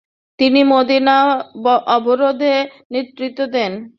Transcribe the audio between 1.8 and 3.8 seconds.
অবরোধে নেতৃত্ব দেন।